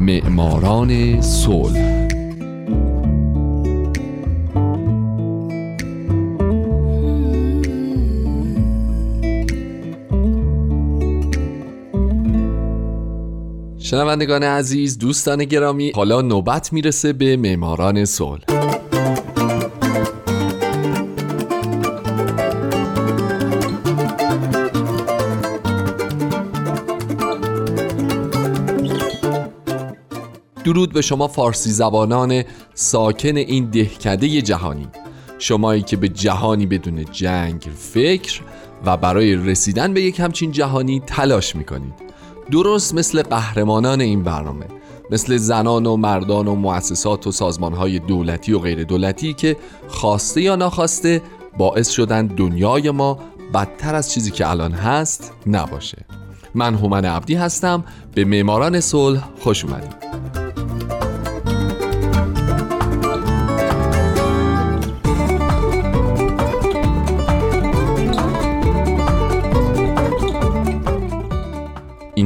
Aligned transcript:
معماران 0.00 1.20
صلح. 1.20 2.08
شنوندگان 13.78 14.42
عزیز 14.42 14.98
دوستان 14.98 15.44
گرامی 15.44 15.92
حالا 15.94 16.20
نوبت 16.20 16.72
می‌رسه 16.72 17.12
به 17.12 17.36
معماران 17.36 18.04
صلح. 18.04 18.49
درود 30.70 30.92
به 30.92 31.02
شما 31.02 31.28
فارسی 31.28 31.70
زبانان 31.70 32.42
ساکن 32.74 33.36
این 33.36 33.70
دهکده 33.70 34.42
جهانی. 34.42 34.88
شمایی 35.38 35.82
که 35.82 35.96
به 35.96 36.08
جهانی 36.08 36.66
بدون 36.66 37.04
جنگ 37.04 37.68
فکر 37.76 38.40
و 38.84 38.96
برای 38.96 39.36
رسیدن 39.36 39.94
به 39.94 40.02
یک 40.02 40.20
همچین 40.20 40.52
جهانی 40.52 41.02
تلاش 41.06 41.56
می‌کنید. 41.56 41.94
درست 42.50 42.94
مثل 42.94 43.22
قهرمانان 43.22 44.00
این 44.00 44.22
برنامه 44.22 44.66
مثل 45.10 45.36
زنان 45.36 45.86
و 45.86 45.96
مردان 45.96 46.48
و 46.48 46.54
مؤسسات 46.54 47.26
و 47.26 47.32
سازمانهای 47.32 47.98
دولتی 47.98 48.52
و 48.52 48.58
غیر 48.58 48.84
دولتی 48.84 49.32
که 49.32 49.56
خواسته 49.88 50.40
یا 50.42 50.56
ناخواسته 50.56 51.22
باعث 51.58 51.90
شدن 51.90 52.26
دنیای 52.26 52.90
ما 52.90 53.18
بدتر 53.54 53.94
از 53.94 54.12
چیزی 54.12 54.30
که 54.30 54.50
الان 54.50 54.72
هست 54.72 55.32
نباشه. 55.46 56.06
من 56.54 56.74
هومن 56.74 57.04
عبدی 57.04 57.34
هستم. 57.34 57.84
به 58.14 58.24
معماران 58.24 58.80
صلح 58.80 59.28
خوش 59.40 59.64
اومدید. 59.64 60.19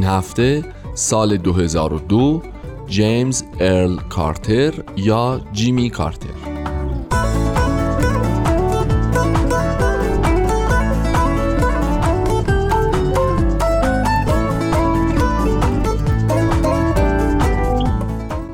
هفته 0.05 0.65
سال 0.95 1.37
2002 1.37 2.43
جیمز 2.89 3.43
ارل 3.61 3.97
کارتر 3.97 4.75
یا 4.97 5.41
جیمی 5.53 5.91
کارتر. 5.91 6.29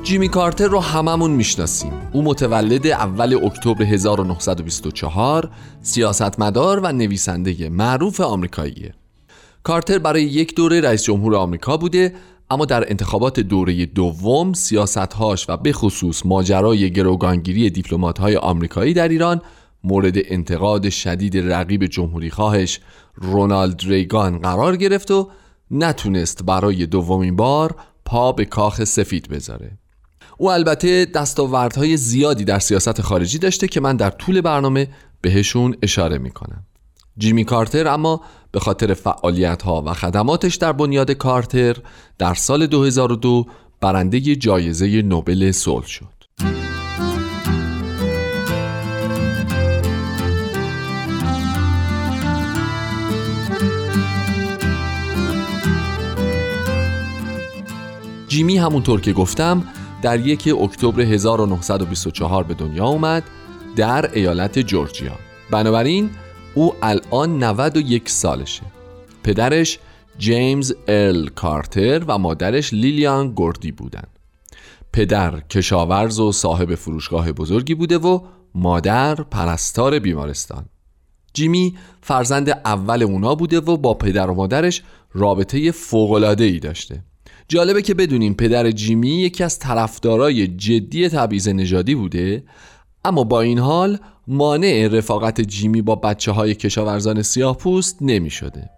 جیمی 0.02 0.28
کارتر 0.28 0.66
رو 0.66 0.80
هممون 0.80 1.30
می‌شناسیم. 1.30 1.92
او 2.12 2.22
متولد 2.22 2.86
اول 2.86 3.34
اکتبر 3.44 3.82
1924 3.82 5.50
سیاستمدار 5.82 6.80
و 6.80 6.92
نویسنده 6.92 7.68
معروف 7.68 8.20
آمریکاییه. 8.20 8.99
کارتر 9.62 9.98
برای 9.98 10.22
یک 10.22 10.54
دوره 10.54 10.80
رئیس 10.80 11.02
جمهور 11.02 11.36
آمریکا 11.36 11.76
بوده 11.76 12.14
اما 12.50 12.64
در 12.64 12.90
انتخابات 12.90 13.40
دوره 13.40 13.86
دوم 13.86 14.52
سیاستهاش 14.52 15.46
و 15.48 15.56
به 15.56 15.72
خصوص 15.72 16.26
ماجرای 16.26 16.90
گروگانگیری 16.90 17.70
دیپلمات‌های 17.70 18.36
آمریکایی 18.36 18.94
در 18.94 19.08
ایران 19.08 19.42
مورد 19.84 20.14
انتقاد 20.16 20.88
شدید 20.88 21.52
رقیب 21.52 21.86
جمهوری 21.86 22.30
خواهش 22.30 22.80
رونالد 23.14 23.80
ریگان 23.84 24.38
قرار 24.38 24.76
گرفت 24.76 25.10
و 25.10 25.30
نتونست 25.70 26.42
برای 26.44 26.86
دومین 26.86 27.36
بار 27.36 27.76
پا 28.04 28.32
به 28.32 28.44
کاخ 28.44 28.84
سفید 28.84 29.28
بذاره. 29.28 29.78
او 30.38 30.50
البته 30.50 31.04
دستاوردهای 31.04 31.96
زیادی 31.96 32.44
در 32.44 32.58
سیاست 32.58 33.00
خارجی 33.00 33.38
داشته 33.38 33.68
که 33.68 33.80
من 33.80 33.96
در 33.96 34.10
طول 34.10 34.40
برنامه 34.40 34.88
بهشون 35.20 35.76
اشاره 35.82 36.18
می‌کنم. 36.18 36.66
جیمی 37.20 37.44
کارتر 37.44 37.88
اما 37.88 38.20
به 38.52 38.60
خاطر 38.60 38.94
فعالیت 38.94 39.62
ها 39.62 39.82
و 39.86 39.94
خدماتش 39.94 40.54
در 40.54 40.72
بنیاد 40.72 41.10
کارتر 41.10 41.76
در 42.18 42.34
سال 42.34 42.66
2002 42.66 43.46
برنده 43.80 44.36
جایزه 44.36 45.02
نوبل 45.02 45.52
صلح 45.52 45.86
شد. 45.86 46.20
جیمی 58.28 58.58
همونطور 58.58 59.00
که 59.00 59.12
گفتم 59.12 59.64
در 60.02 60.20
یک 60.20 60.54
اکتبر 60.62 61.00
1924 61.00 62.42
به 62.42 62.54
دنیا 62.54 62.86
اومد 62.86 63.22
در 63.76 64.10
ایالت 64.14 64.58
جورجیا 64.58 65.12
بنابراین 65.50 66.10
او 66.54 66.74
الان 66.82 67.42
91 67.44 68.08
سالشه. 68.08 68.62
پدرش 69.24 69.78
جیمز 70.18 70.74
ارل 70.88 71.28
کارتر 71.28 72.04
و 72.06 72.18
مادرش 72.18 72.72
لیلیان 72.72 73.32
گوردی 73.32 73.72
بودن. 73.72 74.04
پدر 74.92 75.40
کشاورز 75.40 76.20
و 76.20 76.32
صاحب 76.32 76.74
فروشگاه 76.74 77.32
بزرگی 77.32 77.74
بوده 77.74 77.98
و 77.98 78.20
مادر 78.54 79.14
پرستار 79.14 79.98
بیمارستان. 79.98 80.64
جیمی 81.34 81.76
فرزند 82.02 82.50
اول 82.50 83.02
اونا 83.02 83.34
بوده 83.34 83.60
و 83.60 83.76
با 83.76 83.94
پدر 83.94 84.30
و 84.30 84.34
مادرش 84.34 84.82
رابطه 85.12 85.70
فوقلاده 85.70 86.44
ای 86.44 86.58
داشته. 86.58 87.04
جالبه 87.48 87.82
که 87.82 87.94
بدونیم 87.94 88.34
پدر 88.34 88.70
جیمی 88.70 89.20
یکی 89.20 89.44
از 89.44 89.58
طرفدارای 89.58 90.46
جدی 90.46 91.08
تبعیض 91.08 91.48
نژادی 91.48 91.94
بوده 91.94 92.44
اما 93.04 93.24
با 93.24 93.40
این 93.40 93.58
حال 93.58 93.98
مانع 94.32 94.88
رفاقت 94.92 95.40
جیمی 95.40 95.82
با 95.82 95.94
بچه 95.94 96.32
های 96.32 96.54
کشاورزان 96.54 97.22
سیاه 97.22 97.56
پوست 97.56 97.98
نمی 98.00 98.30
شده. 98.30 98.70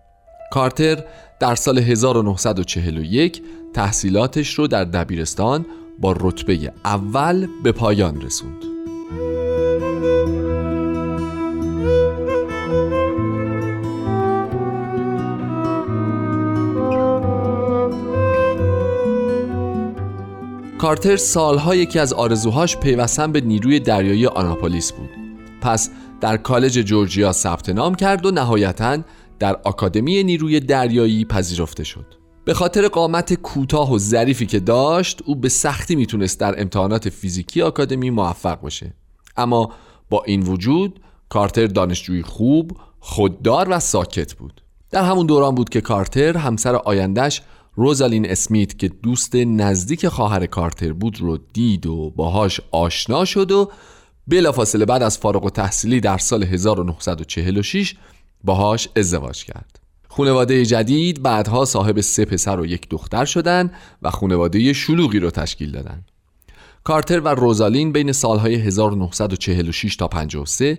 کارتر 0.52 1.04
در 1.40 1.54
سال 1.54 1.78
1941 1.78 3.42
تحصیلاتش 3.74 4.54
رو 4.54 4.66
در 4.66 4.84
دبیرستان 4.84 5.66
با 5.98 6.16
رتبه 6.20 6.72
اول 6.84 7.46
به 7.62 7.72
پایان 7.72 8.20
رسوند. 8.20 8.64
کارتر 20.78 21.16
سالها 21.16 21.74
یکی 21.74 21.98
از 21.98 22.12
آرزوهاش 22.12 22.76
پیوستن 22.76 23.32
به 23.32 23.40
نیروی 23.40 23.80
دریایی 23.80 24.26
آناپولیس 24.26 24.92
بود 24.92 25.21
پس 25.62 25.90
در 26.20 26.36
کالج 26.36 26.72
جورجیا 26.72 27.32
ثبت 27.32 27.68
نام 27.68 27.94
کرد 27.94 28.26
و 28.26 28.30
نهایتا 28.30 28.98
در 29.38 29.56
آکادمی 29.64 30.24
نیروی 30.24 30.60
دریایی 30.60 31.24
پذیرفته 31.24 31.84
شد. 31.84 32.06
به 32.44 32.54
خاطر 32.54 32.88
قامت 32.88 33.34
کوتاه 33.34 33.92
و 33.92 33.98
ظریفی 33.98 34.46
که 34.46 34.60
داشت 34.60 35.22
او 35.24 35.34
به 35.34 35.48
سختی 35.48 35.96
می‌تونست 35.96 36.40
در 36.40 36.60
امتحانات 36.60 37.08
فیزیکی 37.08 37.62
آکادمی 37.62 38.10
موفق 38.10 38.64
بشه. 38.66 38.94
اما 39.36 39.72
با 40.10 40.22
این 40.26 40.42
وجود 40.42 41.00
کارتر 41.28 41.66
دانشجوی 41.66 42.22
خوب 42.22 42.76
خوددار 43.00 43.66
و 43.70 43.80
ساکت 43.80 44.34
بود. 44.34 44.62
در 44.90 45.04
همون 45.04 45.26
دوران 45.26 45.54
بود 45.54 45.68
که 45.68 45.80
کارتر 45.80 46.36
همسر 46.36 46.74
آیندهش 46.74 47.42
روزالین 47.74 48.30
اسمیت 48.30 48.78
که 48.78 48.88
دوست 48.88 49.34
نزدیک 49.34 50.08
خواهر 50.08 50.46
کارتر 50.46 50.92
بود 50.92 51.20
رو 51.20 51.38
دید 51.52 51.86
و 51.86 52.10
باهاش 52.16 52.60
آشنا 52.70 53.24
شد 53.24 53.50
و 53.50 53.70
بلافاصله 54.26 54.84
بعد 54.84 55.02
از 55.02 55.18
فارغ 55.18 55.44
و 55.44 55.50
تحصیلی 55.50 56.00
در 56.00 56.18
سال 56.18 56.42
1946 56.42 57.94
باهاش 58.44 58.88
ازدواج 58.96 59.44
کرد. 59.44 59.80
خونواده 60.08 60.66
جدید 60.66 61.22
بعدها 61.22 61.64
صاحب 61.64 62.00
سه 62.00 62.24
پسر 62.24 62.60
و 62.60 62.66
یک 62.66 62.88
دختر 62.88 63.24
شدن 63.24 63.70
و 64.02 64.10
خونواده 64.10 64.72
شلوغی 64.72 65.18
رو 65.18 65.30
تشکیل 65.30 65.70
دادن. 65.70 66.04
کارتر 66.84 67.20
و 67.20 67.28
روزالین 67.28 67.92
بین 67.92 68.12
سالهای 68.12 68.54
1946 68.54 69.96
تا 69.96 70.08
53 70.08 70.78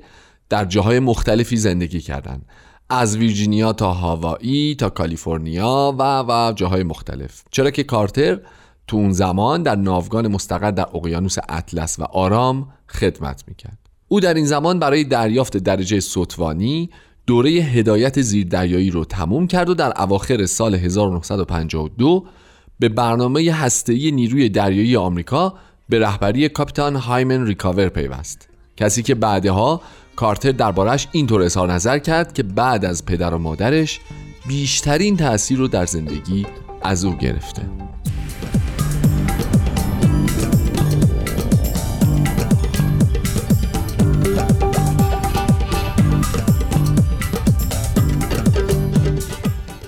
در 0.50 0.66
جاهای 0.66 1.00
مختلفی 1.00 1.58
زندگی 1.58 2.02
کردند 2.02 2.46
از 2.90 3.18
ویرجینیا 3.18 3.74
تا 3.74 3.94
هاوایی 3.94 4.76
تا 4.76 4.90
کالیفرنیا 4.90 5.96
و 6.00 6.24
و 6.28 6.54
جاهای 6.54 6.84
مختلف. 6.84 7.44
چرا 7.52 7.72
که 7.72 7.84
کارتر 7.84 8.40
تو 8.94 9.00
اون 9.00 9.12
زمان 9.12 9.64
در 9.64 9.76
ناوگان 9.76 10.28
مستقر 10.28 10.72
در 10.72 10.88
اقیانوس 10.94 11.38
اطلس 11.50 12.00
و 12.00 12.04
آرام 12.04 12.68
خدمت 12.90 13.44
می‌کرد. 13.48 13.78
او 14.08 14.20
در 14.20 14.34
این 14.34 14.46
زمان 14.46 14.80
برای 14.80 15.04
دریافت 15.04 15.58
درجه 15.58 16.00
سوتوانی 16.00 16.90
دوره 17.28 17.50
هدایت 17.50 18.22
زیردریایی 18.22 18.90
رو 18.90 19.06
تموم 19.06 19.48
کرد 19.48 19.70
و 19.70 19.74
در 19.74 20.02
اواخر 20.02 20.46
سال 20.46 20.76
1952 20.76 22.26
به 22.80 22.90
برنامه 22.90 23.52
هسته‌ای 23.52 24.12
نیروی 24.12 24.50
دریایی 24.50 24.96
آمریکا 24.96 25.54
به 25.90 26.00
رهبری 26.00 26.50
کاپیتان 26.50 26.96
هایمن 26.96 27.46
ریکاور 27.46 27.90
پیوست. 27.90 28.50
کسی 28.78 29.04
که 29.04 29.16
بعدها 29.16 29.82
کارتر 30.16 30.52
دربارش 30.52 31.08
اینطور 31.12 31.42
اظهار 31.42 31.74
نظر 31.74 32.00
کرد 32.00 32.34
که 32.34 32.44
بعد 32.44 32.86
از 32.86 33.06
پدر 33.06 33.34
و 33.34 33.38
مادرش 33.38 34.00
بیشترین 34.48 35.18
تأثیر 35.18 35.58
رو 35.58 35.68
در 35.68 35.86
زندگی 35.86 36.46
از 36.82 37.06
او 37.06 37.14
گرفته. 37.18 37.62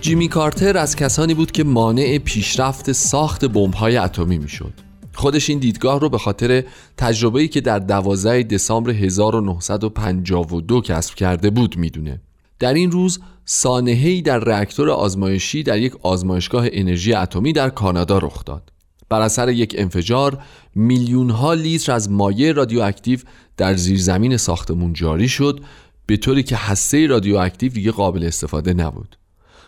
جیمی 0.06 0.28
کارتر 0.28 0.78
از 0.78 0.96
کسانی 0.96 1.34
بود 1.34 1.52
که 1.52 1.64
مانع 1.64 2.18
پیشرفت 2.18 2.92
ساخت 2.92 3.46
بمب‌های 3.46 3.98
اتمی 3.98 4.38
می‌شد. 4.38 4.74
خودش 5.14 5.50
این 5.50 5.60
دیدگاه 5.60 6.00
رو 6.00 6.10
به 6.10 6.18
خاطر 6.18 6.64
تجربه‌ای 6.98 7.48
که 7.48 7.62
در 7.62 7.80
12 7.80 8.44
دسامبر 8.44 8.92
1952 8.92 10.82
کسب 10.82 11.16
کرده 11.16 11.50
بود 11.50 11.78
می‌دونه. 11.78 12.22
در 12.60 12.74
این 12.74 12.92
روز 12.92 13.20
سانحه‌ای 13.46 14.22
در 14.22 14.40
راکتور 14.40 14.90
آزمایشی 14.90 15.64
در 15.64 15.78
یک 15.80 15.94
آزمایشگاه 16.02 16.66
انرژی 16.72 17.14
اتمی 17.14 17.54
در 17.54 17.70
کانادا 17.70 18.18
رخ 18.18 18.46
داد. 18.46 18.72
بر 19.10 19.22
اثر 19.22 19.50
یک 19.50 19.76
انفجار 19.78 20.38
میلیون 20.76 21.30
ها 21.30 21.54
لیتر 21.54 21.92
از 21.92 22.12
مایع 22.12 22.52
رادیواکتیو 22.52 23.20
در 23.58 23.76
زیرزمین 23.76 24.38
ساختمون 24.38 24.94
جاری 24.94 25.30
شد 25.30 25.60
به 26.06 26.18
طوری 26.18 26.44
که 26.44 26.56
هسته 26.56 27.08
رادیواکتیو 27.08 27.72
دیگه 27.72 27.92
قابل 27.92 28.24
استفاده 28.24 28.74
نبود. 28.74 29.18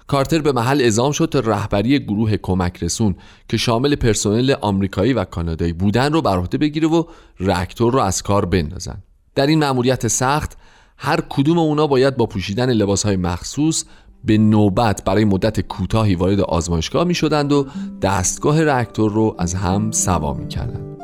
کارتر 0.07 0.41
به 0.41 0.51
محل 0.51 0.81
اعزام 0.81 1.11
شد 1.11 1.25
تا 1.25 1.39
رهبری 1.39 1.99
گروه 1.99 2.37
کمک 2.37 2.83
رسون 2.83 3.15
که 3.49 3.57
شامل 3.57 3.95
پرسنل 3.95 4.55
آمریکایی 4.61 5.13
و 5.13 5.23
کانادایی 5.23 5.73
بودن 5.73 6.13
رو 6.13 6.21
بر 6.21 6.37
عهده 6.37 6.57
بگیره 6.57 6.87
و 6.87 7.03
راکتور 7.39 7.93
رو 7.93 7.99
از 7.99 8.23
کار 8.23 8.45
بندازن. 8.45 9.03
در 9.35 9.47
این 9.47 9.59
مأموریت 9.59 10.07
سخت 10.07 10.57
هر 10.97 11.21
کدوم 11.29 11.59
اونا 11.59 11.87
باید 11.87 12.17
با 12.17 12.25
پوشیدن 12.25 12.73
لباسهای 12.73 13.15
مخصوص 13.15 13.83
به 14.23 14.37
نوبت 14.37 15.03
برای 15.03 15.25
مدت 15.25 15.61
کوتاهی 15.61 16.15
وارد 16.15 16.39
آزمایشگاه 16.39 17.03
می 17.03 17.15
شدند 17.15 17.51
و 17.51 17.67
دستگاه 18.01 18.63
راکتور 18.63 19.11
رو 19.11 19.35
از 19.39 19.55
هم 19.55 19.91
سوا 19.91 20.33
می 20.33 20.47
کردند. 20.47 20.96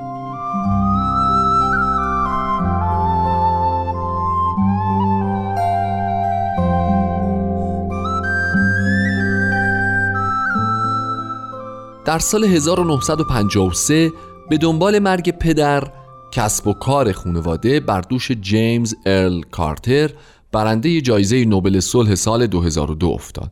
در 12.13 12.19
سال 12.19 12.44
1953 12.44 14.12
به 14.50 14.57
دنبال 14.57 15.00
مرگ 15.00 15.31
پدر 15.31 15.83
کسب 16.31 16.68
و 16.68 16.74
کار 16.74 17.12
خانواده 17.12 17.80
بر 17.80 18.01
دوش 18.01 18.31
جیمز 18.31 18.95
ارل 19.06 19.42
کارتر 19.42 20.10
برنده 20.51 21.01
جایزه 21.01 21.45
نوبل 21.45 21.80
صلح 21.80 22.15
سال 22.15 22.48
2002 22.48 23.07
افتاد. 23.07 23.51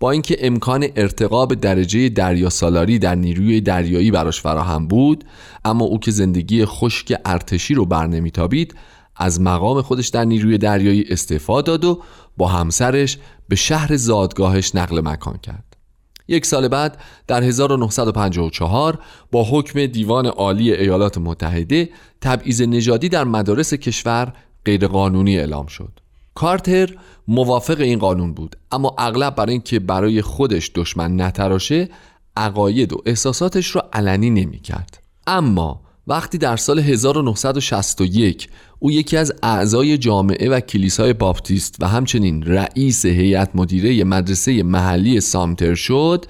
با 0.00 0.10
اینکه 0.10 0.36
امکان 0.40 0.86
ارتقا 0.96 1.46
به 1.46 1.54
درجه 1.54 2.08
دریا 2.08 2.50
سالاری 2.50 2.98
در 2.98 3.14
نیروی 3.14 3.60
دریایی 3.60 4.10
براش 4.10 4.40
فراهم 4.40 4.88
بود 4.88 5.24
اما 5.64 5.84
او 5.84 6.00
که 6.00 6.10
زندگی 6.10 6.64
خشک 6.64 7.20
ارتشی 7.24 7.74
رو 7.74 7.84
بر 7.84 8.06
نمیتابید 8.06 8.74
از 9.16 9.40
مقام 9.40 9.82
خودش 9.82 10.08
در 10.08 10.24
نیروی 10.24 10.58
دریایی 10.58 11.04
استعفا 11.08 11.62
داد 11.62 11.84
و 11.84 12.02
با 12.36 12.48
همسرش 12.48 13.18
به 13.48 13.56
شهر 13.56 13.96
زادگاهش 13.96 14.74
نقل 14.74 15.00
مکان 15.00 15.38
کرد. 15.38 15.69
یک 16.30 16.46
سال 16.46 16.68
بعد 16.68 16.98
در 17.26 17.42
1954 17.42 18.98
با 19.32 19.44
حکم 19.50 19.86
دیوان 19.86 20.26
عالی 20.26 20.72
ایالات 20.72 21.18
متحده 21.18 21.88
تبعیض 22.20 22.62
نژادی 22.62 23.08
در 23.08 23.24
مدارس 23.24 23.74
کشور 23.74 24.32
غیرقانونی 24.64 25.38
اعلام 25.38 25.66
شد. 25.66 26.00
کارتر 26.34 26.96
موافق 27.28 27.80
این 27.80 27.98
قانون 27.98 28.34
بود 28.34 28.56
اما 28.72 28.94
اغلب 28.98 29.34
برای 29.34 29.52
اینکه 29.52 29.78
برای 29.78 30.22
خودش 30.22 30.70
دشمن 30.74 31.20
نتراشه 31.20 31.88
عقاید 32.36 32.92
و 32.92 33.02
احساساتش 33.06 33.66
رو 33.66 33.82
علنی 33.92 34.30
نمی 34.30 34.60
کرد. 34.60 35.02
اما 35.26 35.80
وقتی 36.06 36.38
در 36.38 36.56
سال 36.56 36.78
1961 36.78 38.48
او 38.82 38.90
یکی 38.90 39.16
از 39.16 39.32
اعضای 39.42 39.98
جامعه 39.98 40.50
و 40.50 40.60
کلیسای 40.60 41.12
باپتیست 41.12 41.76
و 41.80 41.88
همچنین 41.88 42.42
رئیس 42.42 43.06
هیئت 43.06 43.50
مدیره 43.54 44.04
مدرسه 44.04 44.62
محلی 44.62 45.20
سامتر 45.20 45.74
شد 45.74 46.24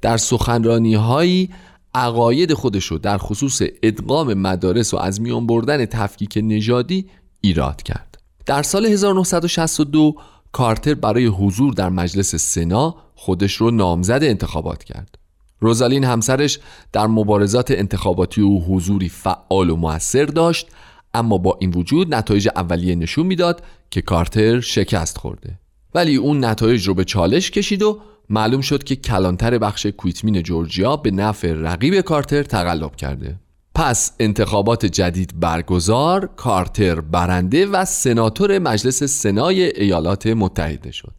در 0.00 0.16
سخنرانی 0.16 0.94
هایی 0.94 1.50
عقاید 1.94 2.54
خودش 2.54 2.84
رو 2.84 2.98
در 2.98 3.18
خصوص 3.18 3.62
ادغام 3.82 4.34
مدارس 4.34 4.94
و 4.94 4.96
از 4.96 5.20
میان 5.20 5.46
بردن 5.46 5.86
تفکیک 5.86 6.38
نژادی 6.42 7.06
ایراد 7.40 7.82
کرد. 7.82 8.18
در 8.46 8.62
سال 8.62 8.86
1962 8.86 10.14
کارتر 10.52 10.94
برای 10.94 11.26
حضور 11.26 11.72
در 11.72 11.88
مجلس 11.88 12.34
سنا 12.34 12.94
خودش 13.14 13.54
رو 13.54 13.70
نامزد 13.70 14.20
انتخابات 14.22 14.84
کرد. 14.84 15.18
روزالین 15.60 16.04
همسرش 16.04 16.58
در 16.92 17.06
مبارزات 17.06 17.70
انتخاباتی 17.70 18.40
او 18.40 18.64
حضوری 18.64 19.08
فعال 19.08 19.70
و 19.70 19.76
موثر 19.76 20.24
داشت 20.24 20.66
اما 21.14 21.38
با 21.38 21.58
این 21.60 21.70
وجود 21.70 22.14
نتایج 22.14 22.48
اولیه 22.56 22.94
نشون 22.94 23.26
می‌داد 23.26 23.62
که 23.90 24.02
کارتر 24.02 24.60
شکست 24.60 25.18
خورده. 25.18 25.58
ولی 25.94 26.16
اون 26.16 26.44
نتایج 26.44 26.88
رو 26.88 26.94
به 26.94 27.04
چالش 27.04 27.50
کشید 27.50 27.82
و 27.82 28.00
معلوم 28.30 28.60
شد 28.60 28.84
که 28.84 28.96
کلانتر 28.96 29.58
بخش 29.58 29.86
کویتمین 29.86 30.42
جورجیا 30.42 30.96
به 30.96 31.10
نفع 31.10 31.52
رقیب 31.52 32.00
کارتر 32.00 32.42
تقلب 32.42 32.96
کرده. 32.96 33.36
پس 33.74 34.12
انتخابات 34.20 34.86
جدید 34.86 35.40
برگزار 35.40 36.30
کارتر 36.36 37.00
برنده 37.00 37.66
و 37.66 37.84
سناتور 37.84 38.58
مجلس 38.58 39.02
سنای 39.04 39.62
ایالات 39.62 40.26
متحده 40.26 40.90
شد. 40.90 41.14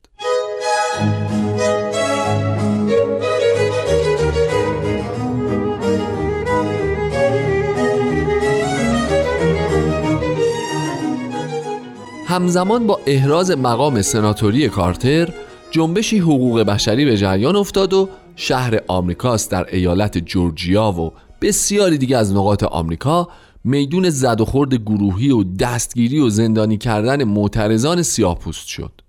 همزمان 12.35 12.87
با 12.87 12.99
احراز 13.05 13.51
مقام 13.51 14.01
سناتوری 14.01 14.69
کارتر 14.69 15.29
جنبشی 15.71 16.19
حقوق 16.19 16.61
بشری 16.61 17.05
به 17.05 17.17
جریان 17.17 17.55
افتاد 17.55 17.93
و 17.93 18.09
شهر 18.35 18.79
آمریکاست 18.87 19.51
در 19.51 19.67
ایالت 19.71 20.17
جورجیا 20.17 20.91
و 20.91 21.11
بسیاری 21.41 21.97
دیگه 21.97 22.17
از 22.17 22.33
نقاط 22.33 22.63
آمریکا 22.63 23.27
میدون 23.63 24.09
زد 24.09 24.41
و 24.41 24.45
خورد 24.45 24.73
گروهی 24.73 25.31
و 25.31 25.43
دستگیری 25.43 26.19
و 26.19 26.29
زندانی 26.29 26.77
کردن 26.77 27.23
معترضان 27.23 28.01
سیاهپوست 28.01 28.67
شد. 28.67 29.01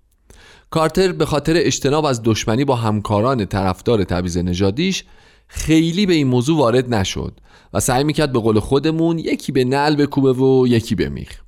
کارتر 0.70 1.12
به 1.12 1.26
خاطر 1.26 1.54
اجتناب 1.56 2.04
از 2.04 2.20
دشمنی 2.24 2.64
با 2.64 2.76
همکاران 2.76 3.46
طرفدار 3.46 4.04
تبعیض 4.04 4.36
نژادیش 4.36 5.04
خیلی 5.48 6.06
به 6.06 6.14
این 6.14 6.26
موضوع 6.26 6.58
وارد 6.58 6.94
نشد 6.94 7.40
و 7.72 7.80
سعی 7.80 8.04
می‌کرد 8.04 8.32
به 8.32 8.38
قول 8.38 8.60
خودمون 8.60 9.18
یکی 9.18 9.52
به 9.52 9.64
نل 9.64 9.96
بکوبه 9.96 10.32
و 10.32 10.66
یکی 10.66 10.94
به 10.94 11.08
میخ 11.08 11.45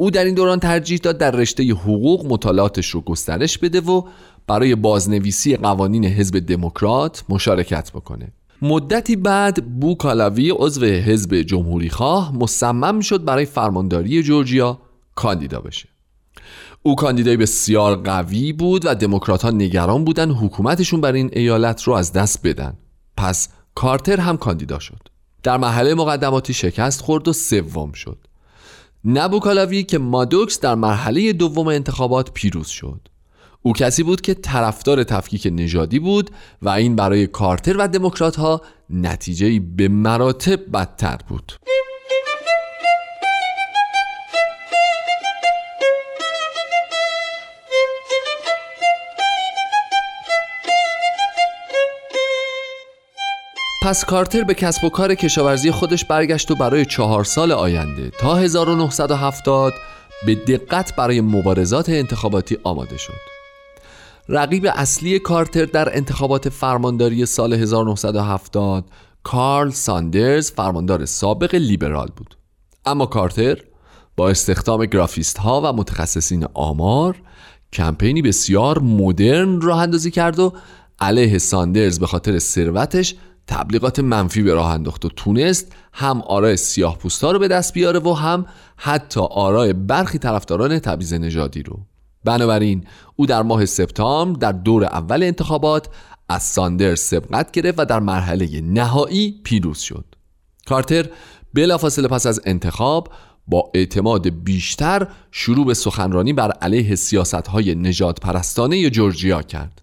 او 0.00 0.10
در 0.10 0.24
این 0.24 0.34
دوران 0.34 0.60
ترجیح 0.60 0.98
داد 0.98 1.18
در 1.18 1.30
رشته 1.30 1.62
حقوق 1.72 2.26
مطالعاتش 2.26 2.86
رو 2.90 3.00
گسترش 3.00 3.58
بده 3.58 3.80
و 3.80 4.02
برای 4.46 4.74
بازنویسی 4.74 5.56
قوانین 5.56 6.04
حزب 6.04 6.38
دموکرات 6.38 7.24
مشارکت 7.28 7.92
بکنه. 7.92 8.32
مدتی 8.62 9.16
بعد 9.16 9.80
بو 9.80 9.94
کالاوی 9.94 10.50
عضو 10.50 10.84
حزب 10.84 11.34
جمهوری 11.34 11.90
خواه 11.90 12.36
مصمم 12.36 13.00
شد 13.00 13.24
برای 13.24 13.44
فرمانداری 13.44 14.22
جورجیا 14.22 14.78
کاندیدا 15.14 15.60
بشه. 15.60 15.88
او 16.82 16.94
کاندیدای 16.94 17.36
بسیار 17.36 17.96
قوی 17.96 18.52
بود 18.52 18.86
و 18.86 18.94
دموکرات 18.94 19.42
ها 19.42 19.50
نگران 19.50 20.04
بودن 20.04 20.30
حکومتشون 20.30 21.00
بر 21.00 21.12
این 21.12 21.30
ایالت 21.32 21.82
رو 21.82 21.92
از 21.92 22.12
دست 22.12 22.46
بدن. 22.46 22.74
پس 23.16 23.48
کارتر 23.74 24.20
هم 24.20 24.36
کاندیدا 24.36 24.78
شد. 24.78 25.08
در 25.42 25.56
محله 25.56 25.94
مقدماتی 25.94 26.54
شکست 26.54 27.00
خورد 27.00 27.28
و 27.28 27.32
سوم 27.32 27.92
شد. 27.92 28.27
نبوکالاوی 29.04 29.82
که 29.82 29.98
مادوکس 29.98 30.60
در 30.60 30.74
مرحله 30.74 31.32
دوم 31.32 31.68
انتخابات 31.68 32.32
پیروز 32.32 32.68
شد. 32.68 33.00
او 33.62 33.72
کسی 33.72 34.02
بود 34.02 34.20
که 34.20 34.34
طرفدار 34.34 35.04
تفکیک 35.04 35.48
نژادی 35.52 35.98
بود 35.98 36.30
و 36.62 36.68
این 36.68 36.96
برای 36.96 37.26
کارتر 37.26 37.76
و 37.76 37.88
دموکرات 37.88 38.36
ها 38.36 38.62
به 39.58 39.88
مراتب 39.88 40.60
بدتر 40.72 41.18
بود. 41.28 41.52
پس 53.82 54.04
کارتر 54.04 54.44
به 54.44 54.54
کسب 54.54 54.84
و 54.84 54.88
کار 54.88 55.14
کشاورزی 55.14 55.70
خودش 55.70 56.04
برگشت 56.04 56.50
و 56.50 56.54
برای 56.54 56.86
چهار 56.86 57.24
سال 57.24 57.52
آینده 57.52 58.10
تا 58.10 58.36
1970 58.36 59.74
به 60.26 60.34
دقت 60.34 60.96
برای 60.96 61.20
مبارزات 61.20 61.88
انتخاباتی 61.88 62.58
آماده 62.64 62.96
شد. 62.96 63.12
رقیب 64.28 64.66
اصلی 64.74 65.18
کارتر 65.18 65.64
در 65.64 65.96
انتخابات 65.96 66.48
فرمانداری 66.48 67.26
سال 67.26 67.52
1970 67.52 68.84
کارل 69.22 69.70
ساندرز 69.70 70.50
فرماندار 70.50 71.04
سابق 71.04 71.54
لیبرال 71.54 72.08
بود. 72.16 72.36
اما 72.84 73.06
کارتر 73.06 73.58
با 74.16 74.30
استخدام 74.30 74.86
گرافیست 74.86 75.38
ها 75.38 75.60
و 75.64 75.72
متخصصین 75.72 76.46
آمار 76.54 77.16
کمپینی 77.72 78.22
بسیار 78.22 78.78
مدرن 78.78 79.60
راه 79.60 79.78
اندازی 79.78 80.10
کرد 80.10 80.38
و 80.38 80.52
علیه 81.00 81.38
ساندرز 81.38 81.98
به 82.00 82.06
خاطر 82.06 82.38
ثروتش 82.38 83.14
تبلیغات 83.48 84.00
منفی 84.00 84.42
به 84.42 84.54
راه 84.54 84.70
انداخت 84.70 85.04
و 85.04 85.08
تونست 85.08 85.72
هم 85.92 86.22
آرای 86.22 86.56
سیاه 86.56 86.98
پوستا 86.98 87.30
رو 87.30 87.38
به 87.38 87.48
دست 87.48 87.72
بیاره 87.72 87.98
و 88.00 88.12
هم 88.12 88.46
حتی 88.76 89.20
آرای 89.20 89.72
برخی 89.72 90.18
طرفداران 90.18 90.78
تبعیض 90.78 91.12
نژادی 91.12 91.62
رو. 91.62 91.78
بنابراین 92.24 92.84
او 93.16 93.26
در 93.26 93.42
ماه 93.42 93.66
سپتامبر 93.66 94.38
در 94.38 94.52
دور 94.52 94.84
اول 94.84 95.22
انتخابات 95.22 95.88
از 96.28 96.42
ساندر 96.42 96.94
سبقت 96.94 97.50
گرفت 97.50 97.78
و 97.78 97.84
در 97.84 98.00
مرحله 98.00 98.60
نهایی 98.60 99.40
پیروز 99.44 99.78
شد. 99.78 100.04
کارتر 100.66 101.06
بلافاصله 101.54 102.08
پس 102.08 102.26
از 102.26 102.40
انتخاب 102.44 103.08
با 103.46 103.70
اعتماد 103.74 104.28
بیشتر 104.28 105.08
شروع 105.30 105.66
به 105.66 105.74
سخنرانی 105.74 106.32
بر 106.32 106.50
علیه 106.50 106.94
سیاست 106.94 107.34
های 107.34 107.74
نجات 107.74 108.20
پرستانه 108.20 108.90
جورجیا 108.90 109.42
کرد. 109.42 109.82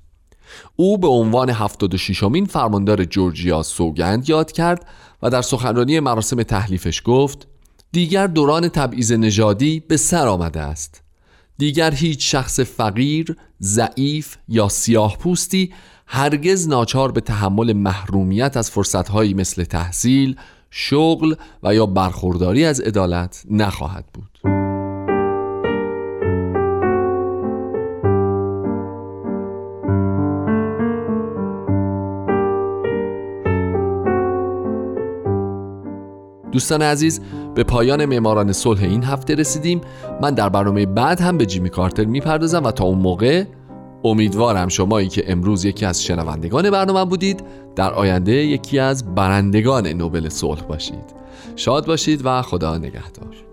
او 0.75 0.97
به 0.97 1.07
عنوان 1.07 1.49
76 1.49 2.23
امین 2.23 2.45
فرماندار 2.45 3.03
جورجیا 3.03 3.63
سوگند 3.63 4.29
یاد 4.29 4.51
کرد 4.51 4.87
و 5.21 5.29
در 5.29 5.41
سخنرانی 5.41 5.99
مراسم 5.99 6.43
تحلیفش 6.43 7.01
گفت 7.05 7.47
دیگر 7.91 8.27
دوران 8.27 8.67
تبعیض 8.67 9.11
نژادی 9.11 9.79
به 9.79 9.97
سر 9.97 10.27
آمده 10.27 10.59
است 10.59 11.01
دیگر 11.57 11.93
هیچ 11.93 12.31
شخص 12.31 12.59
فقیر، 12.59 13.35
ضعیف 13.61 14.35
یا 14.47 14.69
سیاه 14.69 15.17
پوستی 15.17 15.73
هرگز 16.07 16.67
ناچار 16.67 17.11
به 17.11 17.21
تحمل 17.21 17.73
محرومیت 17.73 18.57
از 18.57 18.71
فرصتهایی 18.71 19.33
مثل 19.33 19.63
تحصیل، 19.63 20.35
شغل 20.69 21.35
و 21.63 21.75
یا 21.75 21.85
برخورداری 21.85 22.65
از 22.65 22.79
عدالت 22.79 23.43
نخواهد 23.49 24.05
بود. 24.13 24.64
دوستان 36.55 36.81
عزیز 36.81 37.21
به 37.55 37.63
پایان 37.63 38.05
معماران 38.05 38.51
صلح 38.51 38.83
این 38.83 39.03
هفته 39.03 39.35
رسیدیم. 39.35 39.81
من 40.21 40.33
در 40.33 40.49
برنامه 40.49 40.85
بعد 40.85 41.21
هم 41.21 41.37
به 41.37 41.45
جیمی 41.45 41.69
کارتر 41.69 42.05
می‌پردازم 42.05 42.63
و 42.63 42.71
تا 42.71 42.83
اون 42.85 42.97
موقع 42.97 43.43
امیدوارم 44.03 44.67
شمایی 44.67 45.07
که 45.07 45.31
امروز 45.31 45.65
یکی 45.65 45.85
از 45.85 46.03
شنوندگان 46.03 46.69
برنامه 46.69 47.05
بودید 47.05 47.43
در 47.75 47.93
آینده 47.93 48.31
یکی 48.31 48.79
از 48.79 49.15
برندگان 49.15 49.87
نوبل 49.87 50.29
صلح 50.29 50.61
باشید. 50.61 51.15
شاد 51.55 51.85
باشید 51.85 52.21
و 52.25 52.41
خدا 52.41 52.77
نگهدار. 52.77 53.44